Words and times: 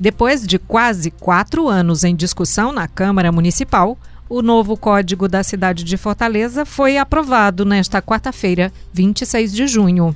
Depois 0.00 0.46
de 0.46 0.60
quase 0.60 1.10
quatro 1.10 1.66
anos 1.66 2.04
em 2.04 2.14
discussão 2.14 2.72
na 2.72 2.86
Câmara 2.86 3.32
Municipal, 3.32 3.98
o 4.28 4.42
novo 4.42 4.76
Código 4.76 5.26
da 5.26 5.42
cidade 5.42 5.82
de 5.82 5.96
Fortaleza 5.96 6.64
foi 6.64 6.96
aprovado 6.96 7.64
nesta 7.64 8.00
quarta-feira, 8.00 8.72
26 8.92 9.52
de 9.52 9.66
junho. 9.66 10.14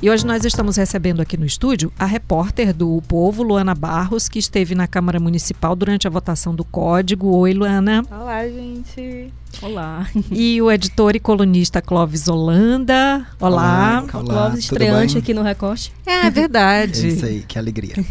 E 0.00 0.08
hoje 0.08 0.24
nós 0.24 0.44
estamos 0.44 0.76
recebendo 0.76 1.20
aqui 1.20 1.36
no 1.36 1.44
estúdio 1.44 1.92
a 1.98 2.04
repórter 2.04 2.72
do 2.72 2.96
o 2.96 3.02
Povo, 3.02 3.42
Luana 3.42 3.74
Barros, 3.74 4.28
que 4.28 4.38
esteve 4.38 4.72
na 4.72 4.86
Câmara 4.86 5.18
Municipal 5.18 5.74
durante 5.74 6.06
a 6.06 6.10
votação 6.10 6.54
do 6.54 6.64
Código. 6.64 7.34
Oi, 7.36 7.52
Luana. 7.52 8.04
Olá, 8.08 8.46
gente. 8.46 9.32
Olá. 9.60 10.06
E 10.30 10.62
o 10.62 10.70
editor 10.70 11.16
e 11.16 11.20
colunista 11.20 11.82
Clóvis 11.82 12.28
Holanda. 12.28 13.26
Olá. 13.40 14.04
Olá, 14.14 14.22
Clóvis, 14.24 14.60
estreante 14.60 15.18
aqui 15.18 15.34
no 15.34 15.42
Recorte. 15.42 15.92
É 16.06 16.30
verdade. 16.30 17.08
É 17.08 17.10
isso 17.10 17.26
aí, 17.26 17.44
que 17.46 17.58
alegria. 17.58 17.94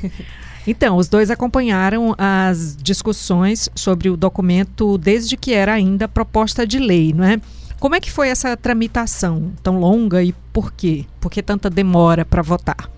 Então, 0.69 0.97
os 0.97 1.07
dois 1.07 1.31
acompanharam 1.31 2.13
as 2.17 2.75
discussões 2.75 3.69
sobre 3.73 4.09
o 4.09 4.17
documento 4.17 4.97
desde 4.97 5.37
que 5.37 5.53
era 5.53 5.73
ainda 5.73 6.09
proposta 6.09 6.67
de 6.67 6.77
lei, 6.77 7.13
não 7.13 7.23
é? 7.23 7.39
Como 7.79 7.93
é 7.93 7.99
que 7.99 8.11
foi 8.11 8.29
essa 8.29 8.57
tramitação 8.57 9.53
tão 9.61 9.79
longa 9.79 10.23
e 10.23 10.33
por 10.51 10.73
quê? 10.73 11.05
Por 11.21 11.31
que 11.31 11.43
tanta 11.43 11.69
demora 11.69 12.25
para 12.25 12.41
votar? 12.41 12.89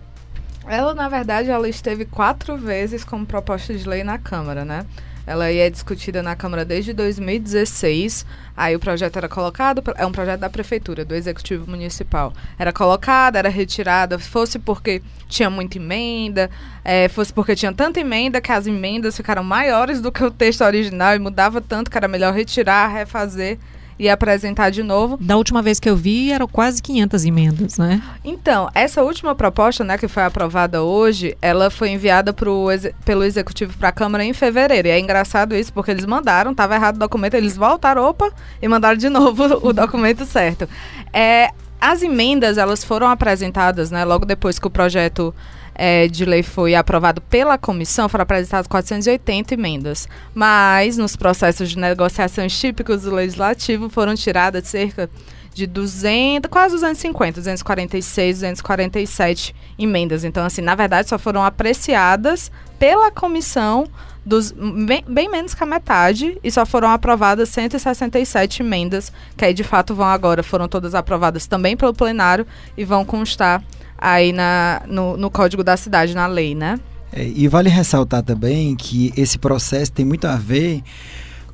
Ela, 0.66 0.94
na 0.94 1.10
verdade, 1.10 1.50
ela 1.50 1.68
esteve 1.68 2.06
quatro 2.06 2.56
vezes 2.56 3.04
como 3.04 3.26
proposta 3.26 3.74
de 3.74 3.86
lei 3.86 4.06
na 4.06 4.18
Câmara, 4.18 4.64
né? 4.64 4.86
Ela 5.28 5.52
é 5.52 5.70
discutida 5.70 6.24
na 6.24 6.34
Câmara 6.34 6.64
desde 6.64 6.94
2016. 6.94 8.26
Aí 8.56 8.74
o 8.74 8.80
projeto 8.80 9.18
era 9.18 9.28
colocado, 9.28 9.84
é 9.98 10.06
um 10.06 10.14
projeto 10.14 10.40
da 10.40 10.50
Prefeitura, 10.50 11.04
do 11.04 11.14
Executivo 11.14 11.70
Municipal. 11.70 12.34
Era 12.58 12.72
colocado, 12.72 13.36
era 13.36 13.50
retirada, 13.50 14.18
fosse 14.18 14.58
porque 14.58 15.02
tinha 15.28 15.50
muita 15.50 15.78
emenda, 15.78 16.50
é, 16.86 17.10
fosse 17.10 17.34
porque 17.34 17.54
tinha 17.54 17.74
tanta 17.74 18.00
emenda 18.00 18.40
que 18.40 18.52
as 18.52 18.66
emendas 18.66 19.18
ficaram 19.18 19.44
maiores 19.44 20.00
do 20.00 20.10
que 20.10 20.24
o 20.24 20.32
texto 20.32 20.64
original 20.64 21.16
e 21.16 21.20
mudava 21.20 21.60
tanto 21.60 21.92
que 21.92 21.98
era 21.98 22.08
melhor 22.08 22.34
retirar, 22.34 22.88
refazer 22.88 23.60
e 24.00 24.10
apresentar 24.10 24.70
de 24.70 24.82
novo. 24.82 25.18
Da 25.20 25.36
última 25.36 25.62
vez 25.62 25.80
que 25.80 25.90
eu 25.90 25.96
vi, 25.96 26.32
eram 26.32 26.48
quase 26.48 26.82
500 26.82 27.26
emendas, 27.26 27.78
né? 27.78 28.02
Então, 28.24 28.70
essa 28.74 29.04
última 29.04 29.36
proposta, 29.36 29.84
né, 29.84 29.98
que 29.98 30.08
foi 30.08 30.24
aprovada 30.24 30.82
hoje, 30.82 31.38
ela 31.42 31.70
foi 31.70 31.90
enviada 31.90 32.32
pro, 32.32 32.68
pelo 33.04 33.24
Executivo 33.24 33.78
para 33.78 33.90
a 33.90 33.92
Câmara 33.92 34.24
em 34.24 34.32
fevereiro. 34.32 34.88
E 34.88 34.92
é 34.92 35.00
engraçado 35.00 35.54
isso, 35.54 35.74
porque 35.74 35.92
eles 35.92 36.06
mandaram, 36.06 36.52
estava 36.52 36.76
errado 36.76 36.96
o 36.96 37.00
documento, 37.00 37.34
eles 37.34 37.58
voltaram, 37.58 38.04
opa, 38.04 38.32
e 38.62 38.68
mandaram 38.68 38.98
de 38.98 39.10
novo 39.10 39.44
o 39.68 39.74
documento 39.74 40.26
certo. 40.26 40.68
É, 41.12 41.50
as 41.82 42.02
emendas, 42.02 42.58
elas 42.58 42.84
foram 42.84 43.08
apresentadas, 43.08 43.92
né, 43.92 44.06
logo 44.06 44.26
depois 44.26 44.58
que 44.58 44.68
o 44.68 44.70
projeto 44.70 45.36
é, 45.82 46.10
de 46.10 46.26
lei 46.26 46.44
foi 46.44 46.76
aprovado 46.76 47.22
pela 47.22 47.58
comissão, 47.58 48.10
foram 48.10 48.24
apresentadas 48.24 48.68
480 48.68 49.54
emendas. 49.54 50.10
Mas, 50.36 50.98
nos 50.98 51.16
processos 51.16 51.70
de 51.70 51.80
negociações 51.80 52.60
típicos 52.60 53.04
do 53.04 53.16
legislativo, 53.16 53.90
foram 53.90 54.14
tiradas 54.14 54.68
cerca 54.68 55.10
de 55.54 55.66
200, 55.66 56.52
quase 56.52 56.76
250, 56.76 57.40
246, 57.40 58.40
247 58.40 59.56
emendas. 59.80 60.26
Então, 60.26 60.46
assim, 60.46 60.62
na 60.62 60.76
verdade, 60.76 61.08
só 61.08 61.18
foram 61.18 61.46
apreciadas 61.46 62.52
pela 62.78 63.10
comissão 63.10 63.88
dos 64.26 64.52
bem, 64.52 65.02
bem, 65.08 65.30
menos 65.30 65.54
que 65.54 65.64
a 65.64 65.66
metade 65.66 66.38
e 66.44 66.52
só 66.52 66.66
foram 66.66 66.90
aprovadas 66.90 67.48
167 67.50 68.62
emendas, 68.62 69.14
que 69.38 69.46
aí 69.46 69.54
de 69.54 69.64
fato 69.64 69.96
vão 69.96 70.06
agora, 70.06 70.44
foram 70.44 70.68
todas 70.68 70.94
aprovadas 70.94 71.48
também 71.48 71.78
pelo 71.78 71.94
plenário 71.94 72.46
e 72.78 72.84
vão 72.84 73.06
constar 73.06 73.64
aí 74.00 74.32
na, 74.32 74.82
no, 74.88 75.18
no 75.18 75.30
código 75.30 75.64
da 75.64 75.76
cidade, 75.76 76.16
na 76.16 76.28
lei, 76.28 76.56
né? 76.56 76.80
É, 77.12 77.28
e 77.28 77.48
vale 77.48 77.70
ressaltar 77.70 78.24
também 78.24 78.76
que 78.76 79.12
esse 79.18 79.38
processo 79.38 79.92
tem 79.92 80.06
muito 80.06 80.26
a 80.26 80.36
ver 80.36 80.84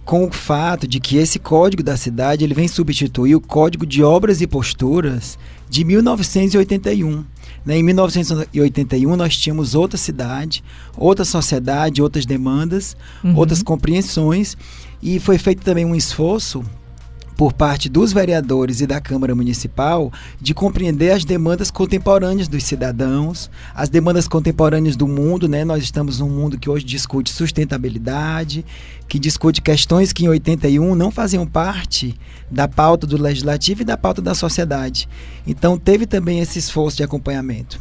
com 0.04 0.26
o 0.28 0.32
fato 0.32 0.88
de 0.88 1.00
que 1.00 1.18
esse 1.18 1.40
código 1.40 1.82
da 1.82 1.98
cidade 1.98 2.44
ele 2.44 2.54
vem 2.54 2.68
substituir 2.68 3.36
o 3.36 3.42
código 3.42 3.86
de 3.86 4.04
obras 4.04 4.40
e 4.40 4.46
posturas 4.46 5.38
de 5.68 5.84
1981. 5.84 7.26
Né? 7.66 7.78
Em 7.78 7.84
1981 7.84 9.16
nós 9.16 9.36
tínhamos 9.36 9.74
outra 9.74 9.98
cidade, 9.98 10.64
outra 10.96 11.26
sociedade, 11.26 12.04
outras 12.04 12.26
demandas, 12.26 12.96
uhum. 13.24 13.36
outras 13.36 13.64
compreensões 13.64 14.56
e 15.02 15.20
foi 15.20 15.40
feito 15.40 15.64
também 15.64 15.86
um 15.86 15.96
esforço 15.96 16.64
por 17.36 17.54
parte 17.54 17.90
dos 17.90 18.14
vereadores 18.14 18.82
e 18.82 18.88
da 18.88 19.02
Câmara 19.02 19.36
Municipal 19.36 20.12
de 20.40 20.54
compreender 20.54 21.12
as 21.12 21.26
demandas 21.26 21.70
contemporâneas 21.70 22.48
dos 22.48 22.64
cidadãos, 22.64 23.50
as 23.74 23.90
demandas 23.90 24.28
contemporâneas 24.28 24.96
do 24.96 25.08
mundo, 25.08 25.48
né? 25.48 25.66
Nós 25.66 25.84
estamos 25.84 26.20
num 26.20 26.30
mundo 26.30 26.58
que 26.58 26.70
hoje 26.70 26.86
discute 26.86 27.32
sustentabilidade, 27.32 28.66
que 29.08 29.20
discute 29.20 29.62
questões 29.62 30.14
que 30.14 30.26
em 30.26 30.30
81 30.30 30.96
não 30.96 31.12
faziam 31.12 31.46
parte 31.46 32.18
da 32.50 32.68
pauta 32.68 33.06
do 33.06 33.22
legislativo 33.22 33.82
e 33.82 33.86
da 33.86 33.98
pauta 33.98 34.22
da 34.22 34.34
sociedade. 34.34 35.10
Então 35.46 35.78
teve 35.78 36.06
também 36.06 36.40
esse 36.40 36.58
esforço 36.60 36.98
de 36.98 37.04
acompanhamento. 37.04 37.80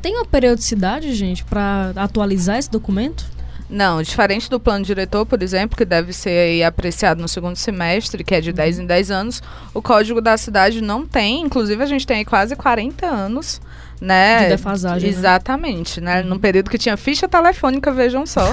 Tem 0.00 0.14
uma 0.14 0.24
periodicidade, 0.24 1.12
gente, 1.14 1.44
para 1.44 1.92
atualizar 1.96 2.58
esse 2.58 2.70
documento? 2.70 3.26
Não, 3.68 4.00
diferente 4.00 4.48
do 4.48 4.60
plano 4.60 4.84
diretor, 4.84 5.26
por 5.26 5.42
exemplo, 5.42 5.76
que 5.76 5.84
deve 5.84 6.12
ser 6.12 6.62
apreciado 6.62 7.20
no 7.20 7.26
segundo 7.26 7.56
semestre, 7.56 8.22
que 8.22 8.34
é 8.34 8.40
de 8.40 8.52
10 8.52 8.80
em 8.80 8.86
10 8.86 9.10
anos, 9.10 9.42
o 9.74 9.82
Código 9.82 10.20
da 10.20 10.36
Cidade 10.36 10.80
não 10.80 11.04
tem, 11.04 11.42
inclusive 11.42 11.82
a 11.82 11.86
gente 11.86 12.06
tem 12.06 12.18
aí 12.18 12.24
quase 12.24 12.54
40 12.54 13.04
anos, 13.04 13.60
né? 14.00 14.44
De 14.44 14.48
defasagem. 14.50 15.10
Né? 15.10 15.16
Exatamente, 15.16 16.00
né? 16.00 16.16
né? 16.16 16.22
Num 16.22 16.38
período 16.38 16.70
que 16.70 16.78
tinha 16.78 16.96
ficha 16.96 17.26
telefônica, 17.26 17.90
vejam 17.90 18.24
só. 18.24 18.52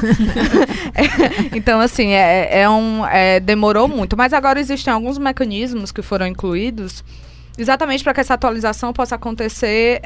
é, 0.95 1.53
então, 1.55 1.79
assim, 1.79 2.11
é, 2.11 2.61
é 2.61 2.69
um, 2.69 3.05
é, 3.05 3.39
demorou 3.39 3.87
muito. 3.87 4.17
Mas 4.17 4.33
agora 4.33 4.59
existem 4.59 4.91
alguns 4.91 5.17
mecanismos 5.17 5.91
que 5.91 6.01
foram 6.01 6.25
incluídos 6.25 7.03
exatamente 7.55 8.03
para 8.03 8.15
que 8.15 8.21
essa 8.21 8.33
atualização 8.33 8.91
possa 8.91 9.15
acontecer. 9.15 10.01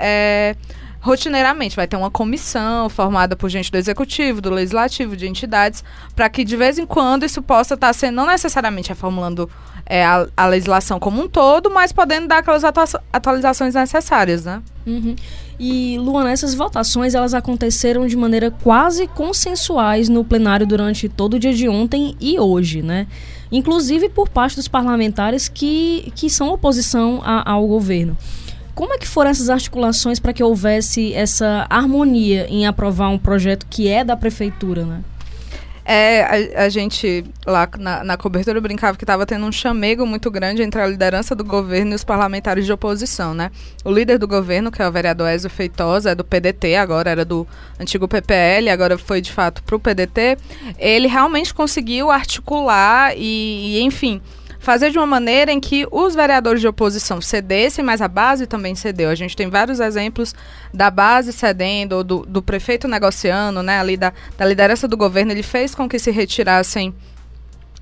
Rotineiramente. 1.08 1.74
Vai 1.74 1.88
ter 1.88 1.96
uma 1.96 2.12
comissão 2.12 2.90
formada 2.90 3.34
por 3.34 3.50
gente 3.50 3.72
do 3.72 3.78
executivo, 3.78 4.42
do 4.42 4.50
legislativo, 4.50 5.16
de 5.16 5.26
entidades, 5.26 5.82
para 6.14 6.28
que 6.30 6.44
de 6.44 6.58
vez 6.58 6.78
em 6.78 6.86
quando 6.86 7.24
isso 7.24 7.42
possa 7.42 7.76
estar 7.76 7.88
tá 7.88 7.94
sendo, 7.94 8.16
não 8.16 8.28
necessariamente 8.28 8.90
reformulando 8.90 9.50
é, 9.86 10.04
a, 10.04 10.28
a, 10.36 10.48
legislação 10.48 11.00
como 11.00 11.24
um 11.24 11.30
todo, 11.30 11.72
mas 11.72 11.94
podendo 11.94 12.28
dar 12.28 12.40
aquelas 12.40 12.64
atualizações 13.14 13.74
necessárias, 13.74 14.44
né? 14.44 14.62
Uhum. 14.86 15.16
E, 15.58 15.98
Luana, 15.98 16.30
essas 16.30 16.54
votações 16.54 17.16
elas 17.16 17.34
aconteceram 17.34 18.06
de 18.06 18.18
maneira 18.18 18.52
quase 18.52 19.08
consensuais 19.08 20.10
no 20.10 20.26
plenário 20.26 20.68
durante 20.68 21.08
todo 21.08 21.36
o 21.36 21.40
dia 21.40 21.54
de 21.54 21.70
ontem 21.70 22.18
e 22.20 22.38
hoje, 22.38 22.82
né? 22.82 23.08
Inclusive 23.50 24.10
por 24.10 24.28
parte 24.28 24.58
dos 24.58 24.68
parlamentares 24.68 25.48
que, 25.48 26.12
que 26.16 26.30
são 26.30 26.50
oposição 26.50 27.22
a, 27.24 27.50
ao 27.50 27.66
governo. 27.66 28.18
Como 28.78 28.94
é 28.94 29.00
que 29.00 29.08
foram 29.08 29.32
essas 29.32 29.50
articulações 29.50 30.20
para 30.20 30.32
que 30.32 30.44
houvesse 30.44 31.12
essa 31.12 31.66
harmonia 31.68 32.46
em 32.48 32.68
aprovar 32.68 33.10
um 33.10 33.18
projeto 33.18 33.66
que 33.68 33.88
é 33.88 34.04
da 34.04 34.16
prefeitura, 34.16 34.86
né? 34.86 35.04
É, 35.84 36.54
a, 36.56 36.66
a 36.66 36.70
gente 36.70 37.26
lá 37.44 37.68
na, 37.80 38.04
na 38.04 38.18
cobertura 38.18 38.62
brincava 38.62 38.96
que 38.96 39.04
estava 39.04 39.26
tendo 39.26 39.48
um 39.48 39.52
chamego 39.52 40.06
muito 40.06 40.30
grande 40.30 40.62
entre 40.62 40.80
a 40.80 40.86
liderança 40.86 41.34
do 41.34 41.44
governo 41.44 41.94
e 41.94 41.96
os 41.96 42.04
parlamentares 42.04 42.68
de 42.68 42.72
oposição, 42.72 43.34
né? 43.34 43.50
O 43.84 43.92
líder 43.92 44.20
do 44.20 44.28
governo, 44.28 44.72
que 44.72 44.80
é 44.80 44.88
o 44.88 44.92
vereador 44.92 45.28
Ezio 45.32 45.50
Feitosa, 45.50 46.12
é 46.12 46.16
do 46.16 46.24
PDT, 46.24 46.76
agora 46.76 47.10
era 47.10 47.26
do 47.26 47.48
antigo 47.80 48.08
PPL, 48.08 48.70
agora 48.70 48.96
foi 48.96 49.22
de 49.22 49.32
fato 49.32 49.64
para 49.64 49.76
o 49.76 49.80
PDT. 49.80 50.38
Ele 50.78 51.08
realmente 51.08 51.52
conseguiu 51.52 52.12
articular 52.12 53.16
e, 53.18 53.78
e 53.78 53.82
enfim, 53.82 54.22
fazer 54.60 54.92
de 54.92 54.98
uma 54.98 55.08
maneira 55.08 55.52
em 55.52 55.60
que 55.60 55.86
os 55.92 56.16
vereadores 56.16 56.62
de 56.62 56.68
oposição 56.68 57.22
cedessem, 57.22 57.84
mas 57.84 58.02
a 58.02 58.08
base 58.08 58.48
também 58.48 58.76
cedeu. 58.76 59.10
A 59.10 59.16
gente 59.16 59.36
tem 59.36 59.50
vários 59.50 59.80
exemplos 59.80 60.34
da 60.74 60.90
base 60.90 61.32
cedendo, 61.32 62.04
do, 62.04 62.26
do 62.26 62.42
prefeito 62.42 62.88
negociando, 62.88 63.62
né, 63.62 63.80
ali 63.80 63.98
da, 63.98 64.14
da 64.38 64.46
liderança 64.46 64.88
do 64.88 64.98
governo, 64.98 65.32
ele 65.32 65.44
fez 65.44 65.74
com 65.74 65.88
que 65.88 66.00
se 66.00 66.12
retirassem 66.12 66.94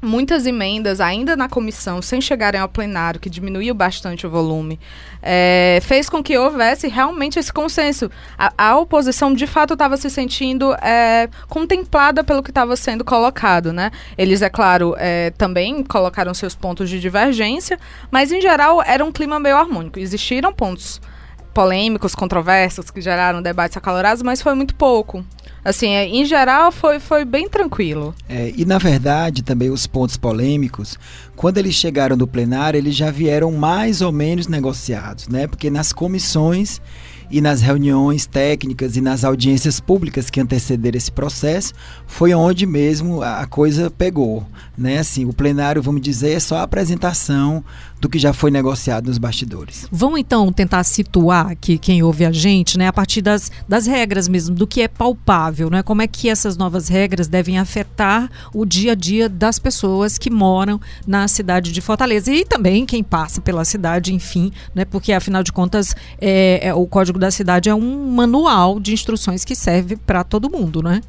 muitas 0.06 0.46
emendas 0.46 1.02
ainda 1.02 1.36
na 1.36 1.50
comissão, 1.50 2.02
sem 2.02 2.22
chegarem 2.22 2.62
ao 2.62 2.69
plenário, 2.69 3.19
que 3.19 3.30
diminuiu 3.30 3.74
bastante 3.74 4.25
o 4.25 4.30
volume, 4.30 4.80
é, 5.22 5.80
fez 5.81 6.07
com 6.07 6.24
que 6.24 6.38
houvesse 6.38 6.88
realmente 6.88 7.40
esse 7.40 7.52
consenso. 7.52 8.10
A, 8.38 8.54
a 8.57 8.78
oposição, 8.78 9.34
de 9.34 9.48
fato, 9.48 9.74
estava 9.74 9.98
se 9.98 10.10
sentindo 10.10 10.74
é, 10.75 11.28
contemplada 11.50 12.24
pelo 12.24 12.44
que 12.44 12.52
estava 12.52 12.75
sendo 12.75 13.04
colocado. 13.04 13.74
Né? 13.74 13.92
Eles, 14.18 14.42
é 14.42 14.50
claro, 14.50 14.96
é, 14.98 15.31
também 15.31 15.84
colocaram 15.84 16.34
seus 16.34 16.56
pontos 16.56 16.90
de 16.90 17.00
divergência, 17.00 17.80
mas, 18.12 18.31
em 18.31 18.40
geral, 18.40 18.81
era 18.86 19.04
um 19.04 19.12
clima 19.12 19.40
meio 19.40 19.58
harmônico. 19.58 20.00
Existiram 20.00 20.54
pontos 20.54 21.01
polêmicos, 21.54 22.13
controversos, 22.13 22.92
que 22.92 23.00
geraram 23.00 23.42
debates 23.42 23.78
acalorados, 23.78 24.22
mas 24.22 24.42
foi 24.42 24.54
muito 24.54 24.75
pouco. 24.75 25.25
Assim, 25.66 25.90
é, 25.90 26.08
em 26.08 26.24
geral, 26.24 26.72
foi, 26.72 27.00
foi 27.00 27.26
bem 27.26 27.50
tranquilo. 27.50 28.14
É, 28.30 28.54
e, 28.56 28.64
na 28.66 28.78
verdade, 28.78 29.42
também 29.42 29.72
os 29.72 29.88
pontos 29.88 30.16
polêmicos, 30.16 30.96
quando 31.36 31.58
eles 31.58 31.74
chegaram 31.74 32.16
do 32.16 32.28
plenário, 32.28 32.78
eles 32.78 32.96
já 32.96 33.10
vieram 33.10 33.52
mais 33.52 34.00
ou 34.00 34.12
menos 34.12 34.48
negociados, 34.48 35.28
né? 35.28 35.48
Porque 35.48 35.72
nas 35.72 35.92
comissões 35.92 36.80
e 37.32 37.42
nas 37.42 37.62
reuniões 37.62 38.28
técnicas 38.28 38.96
e 38.96 39.02
nas 39.02 39.24
audiências 39.24 39.80
públicas 39.80 40.30
que 40.30 40.40
antecederam 40.40 40.98
esse 40.98 41.12
processo, 41.12 41.74
foi 42.06 42.34
onde 42.36 42.68
mesmo 42.68 43.24
a 43.24 43.48
coisa 43.48 43.90
pegou. 43.90 44.46
Né? 44.78 45.00
Assim, 45.00 45.26
o 45.26 45.34
plenário, 45.34 45.82
vamos 45.82 46.02
dizer, 46.02 46.34
é 46.34 46.40
só 46.40 46.58
a 46.58 46.64
apresentação 46.64 47.64
do 48.00 48.10
que 48.10 48.20
já 48.20 48.34
foi 48.34 48.52
negociado 48.52 49.08
nos 49.08 49.18
bastidores. 49.18 49.88
Vamos 49.92 50.20
então 50.20 50.52
tentar 50.52 50.84
situar 50.84 51.48
aqui 51.48 51.78
quem 51.78 52.04
ouve 52.04 52.26
a 52.26 52.32
gente, 52.32 52.78
né, 52.78 52.88
a 52.88 52.94
partir 52.94 53.22
das, 53.22 53.52
das 53.68 53.88
regras 53.88 54.28
mesmo, 54.28 54.56
do 54.56 54.68
que 54.68 54.82
é 54.82 54.88
palpável, 54.88 55.70
né? 55.70 55.82
Como 55.82 56.02
é 56.02 56.08
que 56.08 56.30
essas 56.30 56.58
novas 56.58 56.88
regras 56.88 57.28
devem 57.28 57.58
afetar 57.58 58.30
o 58.54 58.66
dia 58.66 58.92
a 58.92 58.96
dia 58.96 59.30
das 59.30 59.60
pessoas 59.60 60.18
que 60.18 60.30
moram 60.30 60.80
na 61.08 61.28
cidade 61.28 61.72
de 61.72 61.82
Fortaleza 61.82 62.32
e 62.32 62.46
também 62.46 62.86
quem 62.86 63.04
passa 63.04 63.42
pela 63.42 63.66
cidade, 63.66 64.14
enfim, 64.14 64.52
né? 64.74 64.86
Porque 64.86 65.14
afinal 65.14 65.44
de 65.44 65.52
contas 65.52 65.96
é, 66.20 66.68
é 66.68 66.74
o 66.74 66.86
Código 66.86 67.20
da 67.20 67.32
Cidade 67.32 67.70
é 67.70 67.76
um 67.76 68.12
manual 68.12 68.80
de 68.80 68.94
instruções 68.94 69.44
que 69.44 69.56
serve 69.56 69.96
para 69.96 70.24
todo 70.24 70.50
mundo, 70.50 70.82
né? 70.82 71.02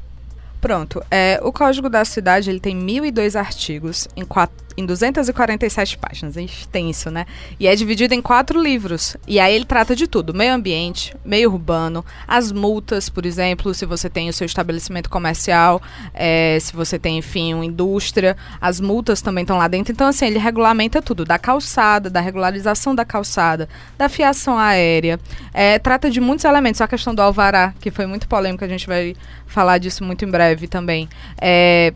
Pronto. 0.59 1.03
É, 1.11 1.39
o 1.43 1.51
Código 1.51 1.89
da 1.89 2.03
Cidade 2.03 2.49
ele 2.49 2.59
tem 2.59 2.77
1.002 2.77 3.39
artigos 3.39 4.07
em, 4.15 4.25
quatro, 4.25 4.55
em 4.77 4.85
247 4.85 5.97
páginas. 5.97 6.37
É 6.37 6.43
extenso, 6.43 7.09
né? 7.09 7.25
E 7.59 7.67
é 7.67 7.75
dividido 7.75 8.13
em 8.13 8.21
quatro 8.21 8.61
livros. 8.61 9.17
E 9.27 9.39
aí 9.39 9.55
ele 9.55 9.65
trata 9.65 9.95
de 9.95 10.07
tudo: 10.07 10.33
meio 10.33 10.53
ambiente, 10.53 11.15
meio 11.25 11.51
urbano, 11.51 12.05
as 12.27 12.51
multas, 12.51 13.09
por 13.09 13.25
exemplo, 13.25 13.73
se 13.73 13.85
você 13.85 14.09
tem 14.09 14.29
o 14.29 14.33
seu 14.33 14.45
estabelecimento 14.45 15.09
comercial, 15.09 15.81
é, 16.13 16.57
se 16.61 16.73
você 16.73 16.99
tem, 16.99 17.17
enfim, 17.17 17.55
uma 17.55 17.65
indústria, 17.65 18.37
as 18.61 18.79
multas 18.79 19.21
também 19.21 19.41
estão 19.41 19.57
lá 19.57 19.67
dentro. 19.67 19.91
Então, 19.91 20.07
assim, 20.07 20.27
ele 20.27 20.37
regulamenta 20.37 21.01
tudo: 21.01 21.25
da 21.25 21.39
calçada, 21.39 22.09
da 22.09 22.21
regularização 22.21 22.93
da 22.93 23.03
calçada, 23.03 23.67
da 23.97 24.07
fiação 24.07 24.57
aérea. 24.57 25.19
É, 25.53 25.79
trata 25.79 26.09
de 26.11 26.21
muitos 26.21 26.45
elementos. 26.45 26.77
Só 26.77 26.83
a 26.83 26.87
questão 26.87 27.15
do 27.15 27.21
alvará, 27.21 27.73
que 27.81 27.89
foi 27.89 28.05
muito 28.05 28.27
polêmica, 28.27 28.65
a 28.65 28.69
gente 28.69 28.85
vai 28.85 29.15
falar 29.47 29.79
disso 29.79 30.03
muito 30.03 30.23
em 30.23 30.29
breve 30.29 30.67
também. 30.67 31.09
É, 31.41 31.93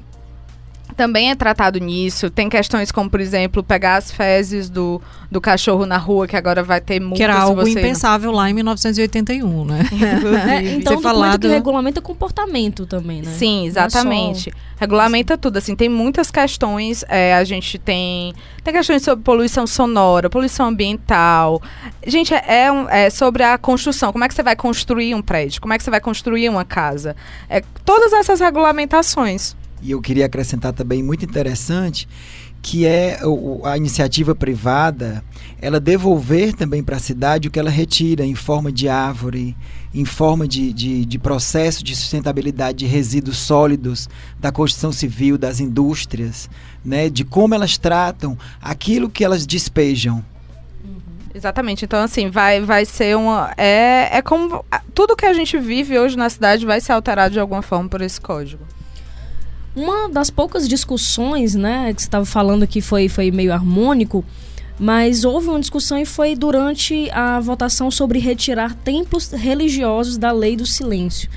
também 0.96 1.32
é 1.32 1.36
tratado 1.36 1.80
nisso. 1.80 2.30
Tem 2.30 2.50
questões 2.50 2.92
como, 2.92 3.10
por 3.10 3.20
exemplo, 3.20 3.64
pegar 3.64 3.96
as 3.96 4.12
fezes 4.12 4.70
do, 4.70 5.02
do 5.30 5.40
cachorro 5.40 5.86
na 5.86 5.98
rua, 5.98 6.28
que 6.28 6.36
agora 6.36 6.64
vai 6.64 6.82
ter 6.82 7.00
multa. 7.00 7.18
Que 7.18 7.24
era 7.24 7.40
algo 7.40 7.68
impensável 7.68 8.32
não... 8.32 8.38
lá 8.38 8.50
em 8.50 8.54
1981, 8.54 9.66
né? 9.66 9.80
É, 10.52 10.74
então, 10.74 10.98
Você 10.98 11.04
falado... 11.04 11.42
que 11.42 11.48
regulamenta 11.48 12.02
comportamento 12.02 12.86
também, 12.86 13.22
né? 13.22 13.32
Sim, 13.32 13.66
exatamente. 13.66 14.52
Só... 14.52 14.58
Regulamenta 14.78 15.38
tudo, 15.38 15.58
assim, 15.58 15.76
tem 15.76 15.88
muitas 15.88 16.32
questões, 16.32 17.06
é, 17.08 17.36
a 17.36 17.44
gente 17.44 17.78
tem, 17.78 18.34
tem 18.64 18.74
questões 18.74 19.04
sobre 19.04 19.24
poluição 19.24 19.68
sonora, 19.68 20.30
poluição 20.30 20.68
ambiental. 20.70 21.62
Gente, 22.06 22.34
é, 22.34 22.44
é, 22.48 23.06
é, 23.06 23.10
sobre 23.10 23.44
a 23.44 23.58
construção, 23.58 24.12
como 24.12 24.24
é 24.24 24.28
que 24.28 24.34
você 24.34 24.42
vai 24.42 24.56
construir 24.56 25.14
um 25.14 25.22
prédio, 25.22 25.62
como 25.62 25.74
é 25.74 25.78
que 25.78 25.84
você 25.84 25.92
vai 25.92 26.02
construir 26.02 26.50
uma 26.50 26.66
casa. 26.66 27.16
É, 27.48 27.62
todas 27.86 28.12
essas 28.12 28.40
regulamentações 28.40 29.56
e 29.81 29.92
eu 29.92 30.01
queria 30.01 30.25
acrescentar 30.25 30.74
também 30.74 31.01
muito 31.01 31.25
interessante 31.25 32.07
que 32.62 32.86
é 32.86 33.19
a 33.63 33.75
iniciativa 33.75 34.36
privada 34.36 35.24
ela 35.62 35.80
devolver 35.80 36.54
também 36.54 36.83
para 36.83 36.98
a 36.98 37.00
cidade 37.00 37.48
o 37.48 37.51
que 37.51 37.60
ela 37.60 37.69
retira 37.69 38.24
em 38.24 38.36
forma 38.36 38.72
de 38.72 38.88
árvore, 38.88 39.56
em 39.94 40.06
forma 40.06 40.48
de, 40.48 40.72
de, 40.72 41.06
de, 41.06 41.19
processo 41.19 41.83
de 41.83 41.95
sustentabilidade 41.95 42.80
de 42.80 42.86
resíduos 42.86 43.38
sólidos 43.38 44.07
da 44.39 44.51
construção 44.51 44.92
civil, 44.92 45.38
das 45.38 45.60
indústrias, 45.60 46.50
né, 46.83 47.10
de 47.10 47.24
como 47.24 47.54
elas 47.54 47.78
tratam 47.78 48.38
aquilo 48.62 49.10
que 49.10 49.24
elas 49.24 49.45
despejam. 49.45 50.24
Exatamente. 51.33 51.86
Então, 51.86 52.04
assim, 52.04 52.30
vai, 52.30 52.60
vai 52.60 52.83
ser 52.83 53.16
uma. 53.16 53.54
É, 53.56 54.18
é 54.18 54.22
como. 54.22 54.66
Tudo 54.94 55.16
que 55.16 55.25
a 55.25 55.31
gente 55.31 55.57
vive 55.57 55.98
hoje 55.98 56.18
na 56.18 56.30
cidade 56.30 56.66
vai 56.66 56.81
ser 56.81 56.92
alterado 56.92 57.31
de 57.31 57.39
alguma 57.39 57.62
forma 57.62 57.88
por 57.88 58.01
esse 58.01 58.19
código. 58.19 58.66
Uma 59.75 60.09
das 60.09 60.29
poucas 60.29 60.68
discussões, 60.68 61.56
né, 61.56 61.94
que 61.94 62.01
você 62.01 62.07
estava 62.07 62.25
falando 62.25 62.68
que 62.68 62.81
foi, 62.81 63.07
foi 63.07 63.31
meio 63.31 63.53
harmônico, 63.53 64.23
mas 64.77 65.23
houve 65.23 65.47
uma 65.47 65.59
discussão 65.59 65.97
e 65.97 66.06
foi 66.06 66.35
durante 66.35 67.09
a 67.12 67.39
votação 67.39 67.89
sobre 67.89 68.19
retirar 68.19 68.75
templos 68.75 69.31
religiosos 69.31 70.18
da 70.18 70.31
lei 70.31 70.57
do 70.57 70.65
silêncio. 70.65 71.29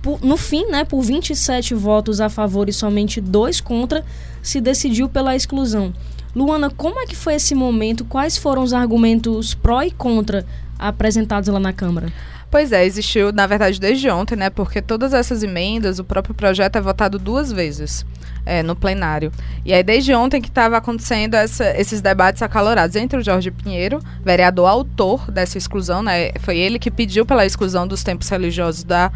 Por, 0.00 0.20
no 0.22 0.36
fim, 0.36 0.66
né, 0.66 0.84
por 0.84 1.02
27 1.02 1.74
votos 1.74 2.20
a 2.20 2.30
favor 2.30 2.68
e 2.68 2.72
somente 2.72 3.20
dois 3.20 3.60
contra, 3.60 4.04
se 4.42 4.60
decidiu 4.60 5.08
pela 5.08 5.36
exclusão. 5.36 5.92
Luana, 6.34 6.70
como 6.70 7.00
é 7.00 7.06
que 7.06 7.14
foi 7.14 7.34
esse 7.34 7.54
momento? 7.54 8.04
Quais 8.04 8.38
foram 8.38 8.62
os 8.62 8.72
argumentos 8.72 9.54
pró 9.54 9.82
e 9.82 9.90
contra 9.90 10.46
apresentados 10.78 11.48
lá 11.48 11.60
na 11.60 11.72
Câmara? 11.72 12.12
Pois 12.54 12.70
é, 12.70 12.86
existiu, 12.86 13.32
na 13.32 13.48
verdade, 13.48 13.80
desde 13.80 14.08
ontem, 14.08 14.36
né? 14.36 14.48
Porque 14.48 14.80
todas 14.80 15.12
essas 15.12 15.42
emendas, 15.42 15.98
o 15.98 16.04
próprio 16.04 16.36
projeto 16.36 16.76
é 16.76 16.80
votado 16.80 17.18
duas 17.18 17.50
vezes 17.50 18.06
é, 18.46 18.62
no 18.62 18.76
plenário. 18.76 19.32
E 19.64 19.74
aí, 19.74 19.82
desde 19.82 20.14
ontem 20.14 20.40
que 20.40 20.46
estava 20.46 20.76
acontecendo 20.76 21.34
essa, 21.34 21.76
esses 21.76 22.00
debates 22.00 22.42
acalorados 22.42 22.94
entre 22.94 23.18
o 23.18 23.24
Jorge 23.24 23.50
Pinheiro, 23.50 23.98
vereador 24.24 24.68
autor 24.68 25.28
dessa 25.32 25.58
exclusão, 25.58 26.00
né? 26.00 26.30
Foi 26.38 26.56
ele 26.56 26.78
que 26.78 26.92
pediu 26.92 27.26
pela 27.26 27.44
exclusão 27.44 27.88
dos 27.88 28.04
tempos 28.04 28.28
religiosos 28.28 28.84
da, 28.84 29.10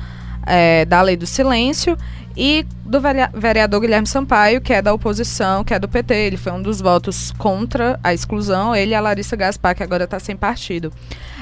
é, 0.45 0.85
da 0.85 1.00
lei 1.00 1.16
do 1.16 1.25
silêncio 1.25 1.97
e 2.37 2.66
do 2.85 3.00
vereador 3.35 3.80
Guilherme 3.80 4.07
Sampaio, 4.07 4.61
que 4.61 4.73
é 4.73 4.83
da 4.83 4.92
oposição, 4.92 5.62
que 5.62 5.75
é 5.75 5.78
do 5.78 5.88
PT. 5.88 6.14
Ele 6.14 6.37
foi 6.37 6.52
um 6.52 6.62
dos 6.62 6.80
votos 6.80 7.33
contra 7.38 7.99
a 8.02 8.14
exclusão, 8.14 8.75
ele 8.75 8.92
e 8.92 8.95
a 8.97 9.00
Larissa 9.00 9.37
Gaspar, 9.37 9.76
que 9.76 9.83
agora 9.83 10.04
está 10.04 10.18
sem 10.18 10.37
partido. 10.37 10.92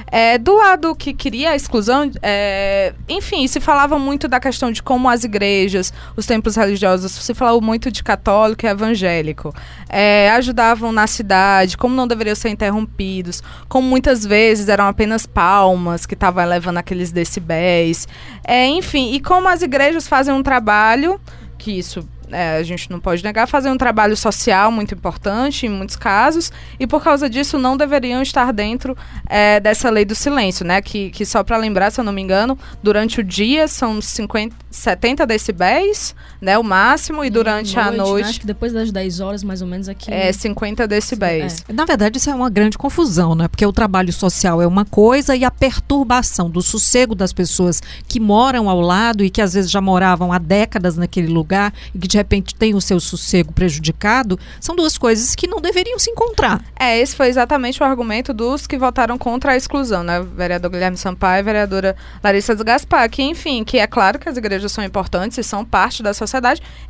É, 0.09 0.37
do 0.37 0.55
lado 0.55 0.95
que 0.95 1.13
queria 1.13 1.51
a 1.51 1.55
exclusão, 1.55 2.09
é, 2.21 2.93
enfim, 3.09 3.45
se 3.47 3.59
falava 3.59 3.99
muito 3.99 4.27
da 4.27 4.39
questão 4.39 4.71
de 4.71 4.81
como 4.81 5.09
as 5.09 5.23
igrejas, 5.23 5.93
os 6.15 6.25
templos 6.25 6.55
religiosos, 6.55 7.11
se 7.11 7.33
falava 7.33 7.59
muito 7.59 7.91
de 7.91 8.01
católico 8.03 8.65
e 8.65 8.69
evangélico, 8.69 9.53
é, 9.89 10.29
ajudavam 10.31 10.91
na 10.91 11.07
cidade, 11.07 11.77
como 11.77 11.93
não 11.93 12.07
deveriam 12.07 12.35
ser 12.35 12.49
interrompidos, 12.49 13.43
como 13.67 13.87
muitas 13.87 14.25
vezes 14.25 14.69
eram 14.69 14.87
apenas 14.87 15.25
palmas 15.25 16.05
que 16.05 16.13
estavam 16.13 16.41
elevando 16.41 16.79
aqueles 16.79 17.11
decibéis, 17.11 18.07
é, 18.45 18.65
enfim, 18.65 19.13
e 19.13 19.19
como 19.19 19.49
as 19.49 19.61
igrejas 19.61 20.07
fazem 20.07 20.33
um 20.33 20.43
trabalho 20.43 21.19
que 21.57 21.71
isso 21.71 22.07
é, 22.31 22.57
a 22.57 22.63
gente 22.63 22.89
não 22.91 22.99
pode 22.99 23.23
negar, 23.23 23.47
fazem 23.47 23.71
um 23.71 23.77
trabalho 23.77 24.15
social 24.15 24.71
muito 24.71 24.93
importante 24.93 25.65
em 25.65 25.69
muitos 25.69 25.95
casos, 25.95 26.51
e 26.79 26.85
por 26.85 27.03
causa 27.03 27.29
disso 27.29 27.57
não 27.57 27.77
deveriam 27.77 28.21
estar 28.21 28.51
dentro 28.51 28.97
é, 29.29 29.59
dessa 29.59 29.89
lei 29.89 30.05
do 30.05 30.15
silêncio, 30.15 30.65
né? 30.65 30.81
Que, 30.81 31.09
que 31.09 31.25
só 31.25 31.43
para 31.43 31.57
lembrar, 31.57 31.91
se 31.91 31.99
eu 31.99 32.03
não 32.03 32.13
me 32.13 32.21
engano, 32.21 32.57
durante 32.81 33.21
o 33.21 33.23
dia 33.23 33.67
são 33.67 34.01
50, 34.01 34.55
70 34.69 35.25
decibéis, 35.25 36.15
né? 36.41 36.57
O 36.57 36.63
máximo, 36.63 37.23
e 37.23 37.29
durante 37.29 37.75
noite, 37.75 37.89
a 37.89 37.91
noite. 37.91 38.23
Né? 38.23 38.29
Acho 38.29 38.39
que 38.41 38.47
depois 38.47 38.73
das 38.73 38.91
10 38.91 39.19
horas, 39.19 39.43
mais 39.43 39.61
ou 39.61 39.67
menos, 39.67 39.89
aqui. 39.89 40.11
É 40.11 40.31
50 40.31 40.87
decibéis. 40.87 41.63
Na 41.73 41.85
verdade, 41.85 42.17
isso 42.17 42.29
é 42.29 42.35
uma 42.35 42.49
grande 42.49 42.77
confusão, 42.77 43.35
né? 43.35 43.47
Porque 43.47 43.65
o 43.65 43.73
trabalho 43.73 44.11
social 44.13 44.61
é 44.61 44.67
uma 44.67 44.85
coisa 44.85 45.35
e 45.35 45.43
a 45.43 45.51
perturbação 45.51 46.49
do 46.49 46.61
sossego 46.61 47.15
das 47.15 47.33
pessoas 47.33 47.81
que 48.07 48.19
moram 48.19 48.69
ao 48.69 48.79
lado 48.81 49.23
e 49.23 49.29
que 49.29 49.41
às 49.41 49.53
vezes 49.53 49.71
já 49.71 49.81
moravam 49.81 50.31
há 50.31 50.37
décadas 50.37 50.97
naquele 50.97 51.27
lugar 51.27 51.73
e 51.93 51.99
que 51.99 52.07
de 52.07 52.17
repente 52.17 52.55
tem 52.55 52.75
o 52.75 52.81
seu 52.81 52.99
sossego 52.99 53.51
prejudicado, 53.53 54.39
são 54.59 54.75
duas 54.75 54.97
coisas 54.97 55.35
que 55.35 55.47
não 55.47 55.61
deveriam 55.61 55.99
se 55.99 56.09
encontrar. 56.09 56.63
É, 56.79 56.99
esse 56.99 57.15
foi 57.15 57.27
exatamente 57.27 57.81
o 57.81 57.85
argumento 57.85 58.33
dos 58.33 58.67
que 58.67 58.77
votaram 58.77 59.17
contra 59.17 59.53
a 59.53 59.57
exclusão, 59.57 60.03
né? 60.03 60.21
Vereador 60.35 60.71
Guilherme 60.71 60.97
Sampaio 60.97 61.41
e 61.41 61.43
vereadora 61.43 61.95
Larissa 62.23 62.53
Gaspar, 62.55 63.09
que, 63.09 63.23
enfim, 63.23 63.63
que 63.63 63.77
é 63.77 63.87
claro 63.87 64.19
que 64.19 64.29
as 64.29 64.37
igrejas 64.37 64.71
são 64.71 64.83
importantes 64.83 65.37
e 65.37 65.43
são 65.43 65.63
parte 65.63 66.01
da 66.03 66.13
sociedade, 66.13 66.26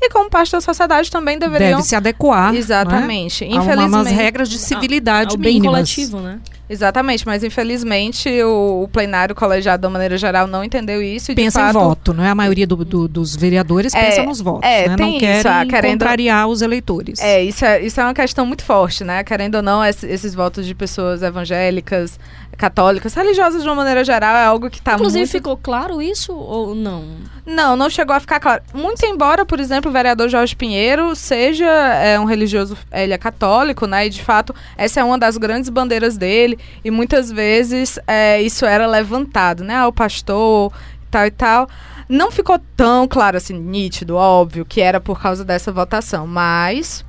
e 0.02 0.10
como 0.10 0.30
parte 0.30 0.52
da 0.52 0.62
sociedade 0.62 1.12
também 1.12 1.38
deveriam... 1.38 1.78
Deve 1.78 1.84
se 1.84 1.96
adequar. 1.96 2.54
Exatamente. 2.54 3.46
Né? 3.46 3.52
Infelizmente. 3.56 3.96
Há 3.96 3.98
umas 3.98 4.08
regras 4.12 4.50
de 4.50 4.58
civilidade 4.58 5.32
ao, 5.32 5.36
ao 5.36 5.42
bem 5.42 5.62
coletivo, 5.62 6.20
né? 6.20 6.40
Exatamente, 6.70 7.26
mas 7.26 7.44
infelizmente 7.44 8.30
o, 8.44 8.84
o, 8.84 8.88
plenário 8.90 9.34
colegiado, 9.34 9.88
de 9.88 9.92
maneira 9.92 10.18
geral, 10.18 10.48
não 10.48 10.64
entendeu 10.64 11.02
isso. 11.02 11.32
E, 11.32 11.36
pensa 11.36 11.62
fato, 11.62 11.70
em 11.70 11.80
voto, 11.80 12.14
não 12.14 12.24
é? 12.26 12.30
A 12.30 12.36
maioria 12.36 12.68
do, 12.68 12.76
do, 12.84 13.08
dos 13.08 13.36
vereadores 13.36 13.94
é, 13.94 14.04
pensa 14.04 14.24
nos 14.24 14.42
votos, 14.42 14.70
é, 14.70 14.90
né? 14.90 14.96
Tem 14.98 15.14
não 15.14 15.20
querem 15.20 15.40
isso, 15.40 15.48
ah, 15.48 15.66
querendo, 15.66 15.92
contrariar 15.92 16.48
os 16.48 16.62
eleitores. 16.62 17.20
É 17.22 17.42
isso, 17.42 17.64
é, 17.64 17.82
isso 17.82 18.00
é 18.02 18.04
uma 18.04 18.14
questão 18.14 18.46
muito 18.46 18.64
forte, 18.64 19.06
né? 19.06 19.24
Querendo 19.24 19.56
ou 19.56 19.62
não, 19.62 19.84
esses, 19.84 20.04
esses 20.04 20.36
votos 20.36 20.66
de 20.66 20.76
pessoas 20.76 21.24
evangélicas, 21.24 22.20
católicas, 22.58 23.14
religiosas 23.14 23.62
de 23.62 23.70
uma 23.70 23.76
maneira 23.76 24.04
geral, 24.04 24.36
é 24.36 24.44
algo 24.44 24.70
que 24.70 24.80
está 24.80 24.96
Inclusive, 24.96 25.20
muito... 25.20 25.32
ficou 25.32 25.56
claro 25.56 26.02
isso 26.02 26.34
ou 26.34 26.74
não? 26.74 27.06
Não, 27.46 27.76
não 27.76 27.90
chegou 27.90 28.16
a 28.16 28.20
ficar 28.20 28.40
claro. 28.40 28.64
Muito 28.74 29.06
embora, 29.06 29.46
por 29.46 29.60
exemplo, 29.60 29.90
o 29.90 29.94
vereador 29.94 30.28
Jorge 30.28 30.56
Pinheiro 30.56 31.16
seja 31.16 31.66
é, 31.66 32.20
um 32.20 32.26
religioso, 32.26 32.76
ele 32.92 33.14
é 33.14 33.18
católico, 33.18 33.86
né? 33.86 34.08
E 34.08 34.10
de 34.10 34.24
fato, 34.24 34.54
essa 34.76 35.00
é 35.00 35.04
uma 35.04 35.18
das 35.18 35.38
grandes 35.38 35.70
bandeiras 35.70 36.18
dele. 36.18 36.58
E 36.84 36.90
muitas 36.90 37.32
vezes 37.32 38.00
é, 38.08 38.42
isso 38.42 38.66
era 38.66 38.88
levantado, 38.88 39.64
né? 39.64 39.76
Ah, 39.76 39.88
o 39.88 39.94
pastor, 39.94 40.74
tal 41.12 41.26
e 41.26 41.32
tal. 41.32 41.70
Não 42.10 42.32
ficou 42.32 42.60
tão 42.76 43.08
claro, 43.08 43.38
assim, 43.38 43.54
nítido, 43.54 44.16
óbvio, 44.16 44.66
que 44.66 44.82
era 44.82 45.00
por 45.00 45.22
causa 45.22 45.46
dessa 45.46 45.72
votação. 45.72 46.26
Mas, 46.26 47.06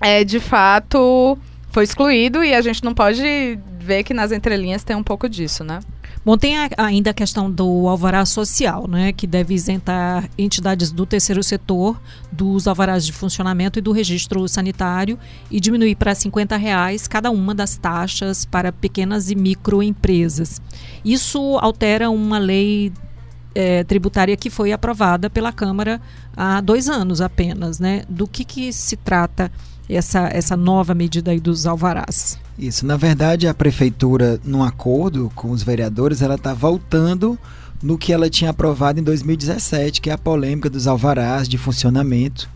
é, 0.00 0.22
de 0.22 0.38
fato, 0.38 1.36
foi 1.70 1.84
excluído 1.84 2.44
e 2.44 2.54
a 2.54 2.60
gente 2.60 2.84
não 2.84 2.94
pode 2.94 3.58
ver 3.80 4.04
que 4.04 4.14
nas 4.14 4.32
entrelinhas 4.32 4.84
tem 4.84 4.94
um 4.94 5.02
pouco 5.02 5.28
disso, 5.28 5.64
né? 5.64 5.80
Bom, 6.24 6.36
tem 6.36 6.58
a, 6.58 6.68
ainda 6.76 7.10
a 7.10 7.14
questão 7.14 7.50
do 7.50 7.88
alvará 7.88 8.26
social, 8.26 8.86
né, 8.86 9.10
que 9.10 9.26
deve 9.26 9.54
isentar 9.54 10.28
entidades 10.36 10.92
do 10.92 11.06
terceiro 11.06 11.42
setor 11.42 11.98
dos 12.30 12.68
alvarás 12.68 13.06
de 13.06 13.12
funcionamento 13.12 13.78
e 13.78 13.82
do 13.82 13.90
registro 13.90 14.46
sanitário 14.46 15.18
e 15.50 15.58
diminuir 15.58 15.94
para 15.94 16.14
50 16.14 16.58
reais 16.58 17.08
cada 17.08 17.30
uma 17.30 17.54
das 17.54 17.76
taxas 17.76 18.44
para 18.44 18.70
pequenas 18.70 19.30
e 19.30 19.34
microempresas. 19.34 20.60
Isso 21.02 21.58
altera 21.58 22.10
uma 22.10 22.38
lei 22.38 22.92
é, 23.54 23.82
tributária 23.84 24.36
que 24.36 24.50
foi 24.50 24.72
aprovada 24.72 25.30
pela 25.30 25.52
Câmara 25.52 26.00
há 26.36 26.60
dois 26.60 26.88
anos 26.88 27.20
apenas, 27.20 27.78
né? 27.78 28.04
Do 28.08 28.28
que, 28.28 28.44
que 28.44 28.72
se 28.72 28.96
trata 28.96 29.50
essa, 29.96 30.28
essa 30.32 30.56
nova 30.56 30.94
medida 30.94 31.30
aí 31.30 31.40
dos 31.40 31.66
alvarás? 31.66 32.38
Isso, 32.58 32.84
na 32.86 32.96
verdade, 32.96 33.48
a 33.48 33.54
prefeitura, 33.54 34.40
num 34.44 34.62
acordo 34.62 35.30
com 35.34 35.50
os 35.50 35.62
vereadores, 35.62 36.22
ela 36.22 36.34
está 36.34 36.52
voltando 36.52 37.38
no 37.82 37.96
que 37.96 38.12
ela 38.12 38.28
tinha 38.28 38.50
aprovado 38.50 39.00
em 39.00 39.02
2017, 39.02 40.00
que 40.00 40.10
é 40.10 40.12
a 40.12 40.18
polêmica 40.18 40.68
dos 40.68 40.86
alvarás 40.86 41.48
de 41.48 41.56
funcionamento. 41.56 42.48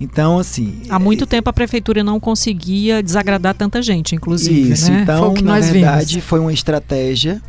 Então, 0.00 0.38
assim. 0.38 0.82
Há 0.88 0.98
muito 0.98 1.24
é, 1.24 1.26
tempo 1.26 1.50
a 1.50 1.52
prefeitura 1.52 2.04
não 2.04 2.20
conseguia 2.20 3.02
desagradar 3.02 3.54
tanta 3.54 3.82
gente, 3.82 4.14
inclusive. 4.14 4.72
Isso, 4.72 4.90
né? 4.90 5.02
então, 5.02 5.34
na 5.34 5.58
verdade, 5.58 6.14
vimos. 6.14 6.24
foi 6.24 6.38
uma 6.38 6.52
estratégia 6.52 7.42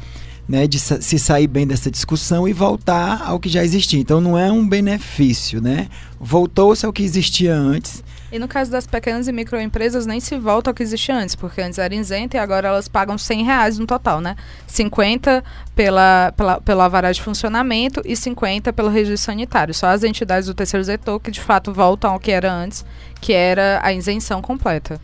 né, 0.47 0.65
de 0.65 0.79
se 0.79 1.19
sair 1.19 1.47
bem 1.47 1.67
dessa 1.67 1.91
discussão 1.91 2.47
e 2.47 2.53
voltar 2.53 3.21
ao 3.23 3.39
que 3.39 3.49
já 3.49 3.63
existia. 3.63 3.99
Então, 3.99 4.19
não 4.19 4.37
é 4.37 4.51
um 4.51 4.67
benefício, 4.67 5.61
né? 5.61 5.87
Voltou-se 6.19 6.85
ao 6.85 6.91
que 6.91 7.03
existia 7.03 7.55
antes 7.55 8.03
e 8.31 8.37
no 8.37 8.47
caso 8.47 8.69
das 8.69 8.85
pequenas 8.85 9.27
e 9.27 9.31
microempresas, 9.31 10.05
nem 10.05 10.19
se 10.19 10.37
volta 10.37 10.69
ao 10.69 10.73
que 10.73 10.83
existia 10.83 11.15
antes, 11.15 11.33
porque 11.35 11.61
antes 11.61 11.79
era 11.79 11.93
isenta 11.95 12.37
e 12.37 12.39
agora 12.39 12.67
elas 12.67 12.87
pagam 12.87 13.17
100 13.17 13.43
reais 13.43 13.79
no 13.79 13.87
total, 13.87 14.21
né? 14.21 14.35
50 14.67 15.43
pela, 15.75 16.31
pela, 16.37 16.61
pelo 16.61 16.81
avará 16.81 17.11
de 17.11 17.21
funcionamento 17.21 18.01
e 18.05 18.15
50 18.15 18.71
pelo 18.71 18.89
registro 18.89 19.25
sanitário. 19.25 19.73
Só 19.73 19.87
as 19.87 20.03
entidades 20.03 20.47
do 20.47 20.53
terceiro 20.53 20.83
setor 20.83 21.19
que 21.19 21.31
de 21.31 21.41
fato 21.41 21.73
voltam 21.73 22.11
ao 22.11 22.19
que 22.19 22.31
era 22.31 22.53
antes, 22.53 22.85
que 23.19 23.33
era 23.33 23.79
a 23.83 23.91
isenção 23.91 24.41
completa. 24.41 25.01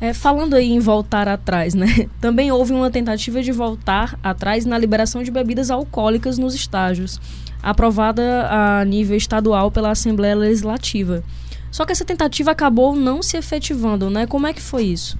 É, 0.00 0.12
falando 0.12 0.54
aí 0.54 0.72
em 0.72 0.80
voltar 0.80 1.28
atrás, 1.28 1.74
né? 1.74 2.08
Também 2.20 2.50
houve 2.50 2.72
uma 2.72 2.90
tentativa 2.90 3.42
de 3.42 3.52
voltar 3.52 4.18
atrás 4.22 4.64
na 4.64 4.76
liberação 4.78 5.22
de 5.22 5.30
bebidas 5.30 5.70
alcoólicas 5.70 6.38
nos 6.38 6.54
estágios, 6.54 7.20
aprovada 7.62 8.48
a 8.50 8.84
nível 8.84 9.16
estadual 9.16 9.70
pela 9.70 9.90
Assembleia 9.90 10.34
Legislativa. 10.34 11.22
Só 11.72 11.84
que 11.84 11.90
essa 11.90 12.04
tentativa 12.04 12.52
acabou 12.52 12.94
não 12.94 13.22
se 13.22 13.36
efetivando, 13.36 14.10
né? 14.10 14.26
Como 14.26 14.46
é 14.46 14.52
que 14.52 14.60
foi 14.60 14.84
isso? 14.84 15.18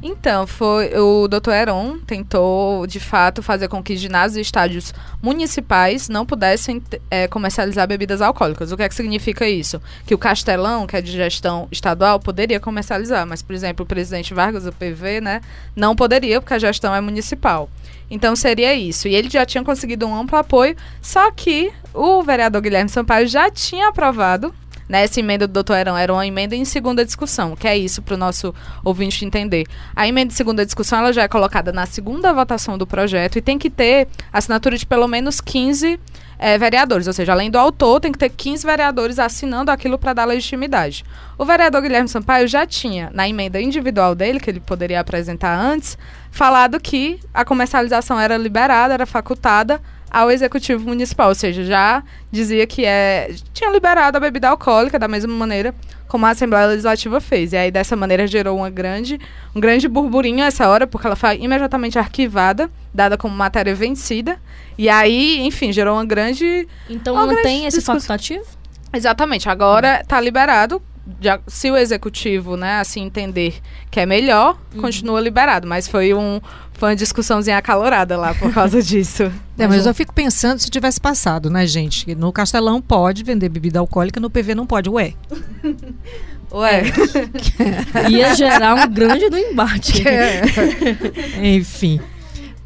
Então, 0.00 0.46
foi 0.46 0.96
o 0.96 1.26
Dr. 1.26 1.50
Heron 1.50 1.98
tentou, 1.98 2.86
de 2.86 3.00
fato, 3.00 3.42
fazer 3.42 3.66
com 3.66 3.82
que 3.82 3.96
ginásios 3.96 4.36
e 4.36 4.40
estádios 4.40 4.94
municipais 5.20 6.08
não 6.08 6.24
pudessem 6.24 6.80
é, 7.10 7.26
comercializar 7.26 7.88
bebidas 7.88 8.22
alcoólicas. 8.22 8.70
O 8.70 8.76
que 8.76 8.84
é 8.84 8.88
que 8.88 8.94
significa 8.94 9.48
isso? 9.48 9.82
Que 10.06 10.14
o 10.14 10.18
Castelão, 10.18 10.86
que 10.86 10.96
é 10.96 11.02
de 11.02 11.10
gestão 11.10 11.66
estadual, 11.72 12.20
poderia 12.20 12.60
comercializar, 12.60 13.26
mas, 13.26 13.42
por 13.42 13.56
exemplo, 13.56 13.82
o 13.82 13.86
presidente 13.86 14.32
Vargas, 14.32 14.66
o 14.66 14.72
PV, 14.72 15.20
né, 15.20 15.40
não 15.74 15.96
poderia, 15.96 16.40
porque 16.40 16.54
a 16.54 16.60
gestão 16.60 16.94
é 16.94 17.00
municipal. 17.00 17.68
Então 18.08 18.36
seria 18.36 18.72
isso. 18.74 19.08
E 19.08 19.16
ele 19.16 19.28
já 19.28 19.44
tinha 19.44 19.64
conseguido 19.64 20.06
um 20.06 20.14
amplo 20.14 20.38
apoio, 20.38 20.76
só 21.02 21.28
que 21.32 21.72
o 21.92 22.22
vereador 22.22 22.62
Guilherme 22.62 22.88
Sampaio 22.88 23.26
já 23.26 23.50
tinha 23.50 23.88
aprovado 23.88 24.54
né, 24.88 25.04
essa 25.04 25.20
emenda 25.20 25.46
do 25.46 25.52
doutor 25.52 25.76
Herão 25.76 25.96
era 25.96 26.12
uma 26.12 26.26
emenda 26.26 26.56
em 26.56 26.64
segunda 26.64 27.04
discussão, 27.04 27.54
que 27.54 27.68
é 27.68 27.76
isso 27.76 28.00
para 28.00 28.14
o 28.14 28.18
nosso 28.18 28.54
ouvinte 28.84 29.24
entender. 29.24 29.66
A 29.94 30.08
emenda 30.08 30.32
em 30.32 30.36
segunda 30.36 30.64
discussão 30.64 30.98
ela 31.00 31.12
já 31.12 31.22
é 31.22 31.28
colocada 31.28 31.72
na 31.72 31.86
segunda 31.86 32.32
votação 32.32 32.78
do 32.78 32.86
projeto 32.86 33.36
e 33.36 33.42
tem 33.42 33.58
que 33.58 33.68
ter 33.68 34.08
assinatura 34.32 34.76
de 34.78 34.86
pelo 34.86 35.06
menos 35.06 35.40
15 35.40 36.00
é, 36.38 36.56
vereadores, 36.56 37.06
ou 37.06 37.12
seja, 37.12 37.32
além 37.32 37.50
do 37.50 37.58
autor, 37.58 38.00
tem 38.00 38.12
que 38.12 38.18
ter 38.18 38.28
15 38.28 38.64
vereadores 38.64 39.18
assinando 39.18 39.70
aquilo 39.70 39.98
para 39.98 40.12
dar 40.12 40.24
legitimidade. 40.24 41.04
O 41.36 41.44
vereador 41.44 41.82
Guilherme 41.82 42.08
Sampaio 42.08 42.46
já 42.46 42.64
tinha, 42.64 43.10
na 43.12 43.28
emenda 43.28 43.60
individual 43.60 44.14
dele, 44.14 44.38
que 44.38 44.48
ele 44.48 44.60
poderia 44.60 45.00
apresentar 45.00 45.58
antes, 45.58 45.98
falado 46.30 46.78
que 46.78 47.18
a 47.34 47.44
comercialização 47.44 48.20
era 48.20 48.36
liberada, 48.36 48.94
era 48.94 49.06
facultada 49.06 49.80
ao 50.10 50.30
executivo 50.30 50.86
municipal, 50.88 51.28
ou 51.28 51.34
seja, 51.34 51.64
já 51.64 52.02
dizia 52.30 52.66
que 52.66 52.84
é 52.84 53.34
tinha 53.52 53.70
liberado 53.70 54.16
a 54.16 54.20
bebida 54.20 54.48
alcoólica 54.48 54.98
da 54.98 55.08
mesma 55.08 55.32
maneira 55.32 55.74
como 56.06 56.24
a 56.24 56.30
Assembleia 56.30 56.66
Legislativa 56.66 57.20
fez. 57.20 57.52
E 57.52 57.56
aí 57.56 57.70
dessa 57.70 57.94
maneira 57.94 58.26
gerou 58.26 58.56
uma 58.56 58.70
grande 58.70 59.20
um 59.54 59.60
grande 59.60 59.86
burburinho 59.86 60.42
essa 60.42 60.68
hora, 60.68 60.86
porque 60.86 61.06
ela 61.06 61.16
foi 61.16 61.36
imediatamente 61.36 61.98
arquivada, 61.98 62.70
dada 62.92 63.16
como 63.16 63.34
matéria 63.34 63.74
vencida. 63.74 64.38
E 64.76 64.88
aí, 64.88 65.40
enfim, 65.40 65.72
gerou 65.72 65.96
uma 65.96 66.04
grande 66.04 66.66
Então 66.88 67.14
uma 67.14 67.26
mantém 67.26 67.42
grande 67.42 67.66
esse 67.68 67.78
discuss... 67.78 68.04
facultativo? 68.04 68.44
Exatamente. 68.92 69.48
Agora 69.48 70.00
está 70.00 70.20
liberado 70.20 70.82
já, 71.20 71.40
se 71.46 71.70
o 71.70 71.76
executivo, 71.76 72.56
né, 72.56 72.80
assim 72.80 73.04
entender 73.04 73.60
que 73.90 74.00
é 74.00 74.06
melhor, 74.06 74.58
uhum. 74.74 74.80
continua 74.82 75.20
liberado. 75.20 75.66
Mas 75.66 75.88
foi 75.88 76.14
um 76.14 76.40
foi 76.74 76.90
uma 76.90 76.96
discussãozinha 76.96 77.58
acalorada 77.58 78.16
lá 78.16 78.34
por 78.34 78.52
causa 78.52 78.80
disso. 78.82 79.24
É, 79.58 79.66
mas 79.66 79.84
eu 79.84 79.92
fico 79.92 80.14
pensando 80.14 80.60
se 80.60 80.70
tivesse 80.70 81.00
passado, 81.00 81.50
né, 81.50 81.66
gente? 81.66 82.14
No 82.14 82.32
Castelão 82.32 82.80
pode 82.80 83.24
vender 83.24 83.48
bebida 83.48 83.80
alcoólica, 83.80 84.20
no 84.20 84.30
PV 84.30 84.54
não 84.54 84.64
pode. 84.64 84.88
Ué. 84.88 85.14
Ué. 86.52 86.84
É. 87.98 88.08
Ia 88.08 88.34
gerar 88.34 88.74
um 88.74 88.88
grande 88.88 89.28
do 89.28 89.36
embate. 89.36 90.06
É. 90.06 90.42
Enfim. 91.42 92.00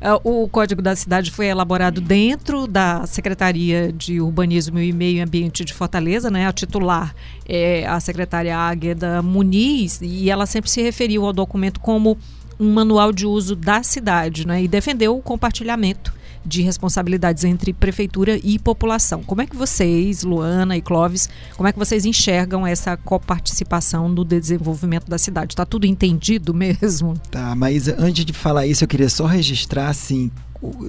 É, 0.05 0.09
o 0.25 0.49
Código 0.49 0.83
da 0.83 0.97
Cidade 0.97 1.31
foi 1.31 1.47
elaborado 1.47 2.01
dentro 2.01 2.67
da 2.67 3.07
Secretaria 3.07 3.93
de 3.93 4.21
Urbanismo 4.21 4.81
e 4.81 4.93
Meio 4.93 5.23
Ambiente 5.23 5.65
de 5.65 5.73
Fortaleza, 5.73 6.29
né? 6.29 6.45
A 6.45 6.53
titular 6.53 7.15
é 7.49 7.87
a 7.87 8.01
secretária 8.01 8.59
Águeda 8.59 9.23
Muniz, 9.23 10.01
e 10.03 10.29
ela 10.29 10.45
sempre 10.45 10.69
se 10.69 10.83
referiu 10.83 11.25
ao 11.25 11.33
documento 11.33 11.79
como 11.79 12.19
um 12.59 12.73
manual 12.73 13.13
de 13.13 13.25
uso 13.25 13.55
da 13.55 13.85
cidade, 13.85 14.45
né? 14.45 14.65
E 14.65 14.67
defendeu 14.67 15.17
o 15.17 15.23
compartilhamento 15.23 16.13
de 16.45 16.63
responsabilidades 16.63 17.45
entre 17.45 17.73
prefeitura 17.73 18.39
e 18.43 18.59
população. 18.59 19.23
Como 19.23 19.43
é 19.43 19.47
que 19.47 19.57
vocês, 19.57 20.23
Luana 20.23 20.77
e 20.77 20.83
Clóvis, 20.83 21.29
como 21.57 21.69
é 21.69 21.73
que 21.73 21.79
vocês 21.79 22.05
enxergam 22.05 22.67
essa 22.67 22.97
coparticipação 22.97 24.09
no 24.09 24.25
desenvolvimento 24.25 25.09
da 25.09 25.19
cidade? 25.19 25.53
Está 25.53 25.65
tudo 25.65 25.87
entendido 25.87 26.53
mesmo? 26.55 27.15
Tá, 27.31 27.55
mas 27.55 27.89
antes 27.89 28.25
de 28.25 28.33
falar 28.33 28.67
isso, 28.67 28.85
eu 28.85 28.89
queria 28.89 29.09
só 29.09 29.27
registrar 29.27 29.89
assim 29.89 30.31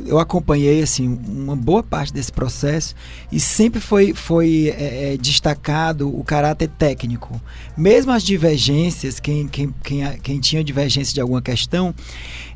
eu 0.06 0.20
acompanhei 0.20 0.84
assim 0.84 1.20
uma 1.28 1.56
boa 1.56 1.82
parte 1.82 2.14
desse 2.14 2.32
processo 2.32 2.94
e 3.32 3.40
sempre 3.40 3.80
foi, 3.80 4.14
foi 4.14 4.74
é, 4.78 5.14
é, 5.14 5.18
destacado 5.18 6.08
o 6.08 6.24
caráter 6.24 6.68
técnico. 6.68 7.42
Mesmo 7.76 8.12
as 8.12 8.22
divergências, 8.22 9.20
quem, 9.20 9.48
quem, 9.48 9.74
quem, 9.84 10.18
quem 10.20 10.40
tinha 10.40 10.64
divergência 10.64 11.14
de 11.14 11.20
alguma 11.20 11.42
questão, 11.42 11.94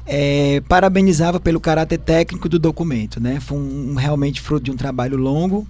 é, 0.07 0.61
parabenizava 0.67 1.39
pelo 1.39 1.59
caráter 1.59 1.97
técnico 1.97 2.47
do 2.47 2.57
documento. 2.57 3.19
Né? 3.19 3.39
Foi 3.39 3.57
um, 3.57 3.95
realmente 3.95 4.41
fruto 4.41 4.65
de 4.65 4.71
um 4.71 4.75
trabalho 4.75 5.17
longo 5.17 5.67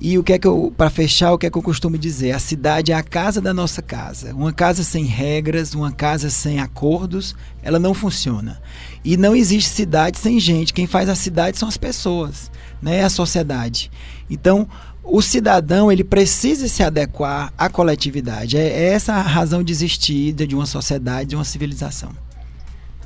e 0.00 0.16
o 0.16 0.22
que 0.22 0.32
é 0.32 0.38
que 0.38 0.46
eu, 0.46 0.72
para 0.76 0.88
fechar, 0.88 1.32
o 1.32 1.38
que 1.38 1.46
é 1.46 1.50
que 1.50 1.58
eu 1.58 1.62
costumo 1.62 1.98
dizer? 1.98 2.30
A 2.30 2.38
cidade 2.38 2.92
é 2.92 2.94
a 2.94 3.02
casa 3.02 3.40
da 3.40 3.52
nossa 3.52 3.82
casa. 3.82 4.32
Uma 4.32 4.52
casa 4.52 4.84
sem 4.84 5.04
regras, 5.04 5.74
uma 5.74 5.90
casa 5.90 6.30
sem 6.30 6.60
acordos, 6.60 7.34
ela 7.62 7.80
não 7.80 7.92
funciona. 7.92 8.62
E 9.04 9.16
não 9.16 9.34
existe 9.34 9.70
cidade 9.70 10.18
sem 10.18 10.38
gente. 10.38 10.72
Quem 10.72 10.86
faz 10.86 11.08
a 11.08 11.16
cidade 11.16 11.58
são 11.58 11.68
as 11.68 11.76
pessoas, 11.76 12.48
né? 12.80 12.98
É 12.98 13.04
a 13.04 13.10
sociedade. 13.10 13.90
Então, 14.30 14.68
o 15.02 15.20
cidadão 15.20 15.90
ele 15.90 16.04
precisa 16.04 16.68
se 16.68 16.80
adequar 16.84 17.52
à 17.58 17.68
coletividade. 17.68 18.56
É, 18.56 18.68
é 18.68 18.92
essa 18.92 19.14
a 19.14 19.22
razão 19.22 19.64
de 19.64 19.72
existir 19.72 20.32
de 20.32 20.54
uma 20.54 20.66
sociedade, 20.66 21.30
de 21.30 21.34
uma 21.34 21.44
civilização. 21.44 22.12